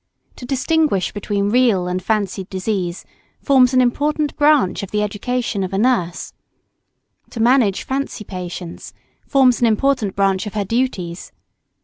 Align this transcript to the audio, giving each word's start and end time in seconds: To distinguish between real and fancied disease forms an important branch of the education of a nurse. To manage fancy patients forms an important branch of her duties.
To 0.37 0.47
distinguish 0.47 1.11
between 1.11 1.51
real 1.51 1.87
and 1.87 2.01
fancied 2.01 2.49
disease 2.49 3.05
forms 3.39 3.71
an 3.71 3.81
important 3.81 4.35
branch 4.35 4.81
of 4.81 4.89
the 4.89 5.03
education 5.03 5.63
of 5.63 5.73
a 5.73 5.77
nurse. 5.77 6.33
To 7.29 7.39
manage 7.39 7.83
fancy 7.83 8.23
patients 8.23 8.95
forms 9.27 9.61
an 9.61 9.67
important 9.67 10.15
branch 10.15 10.47
of 10.47 10.55
her 10.55 10.65
duties. 10.65 11.31